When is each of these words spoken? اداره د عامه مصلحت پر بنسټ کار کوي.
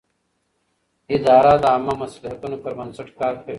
اداره 1.15 1.53
د 1.63 1.65
عامه 1.73 1.93
مصلحت 2.03 2.37
پر 2.63 2.71
بنسټ 2.77 3.07
کار 3.19 3.33
کوي. 3.41 3.49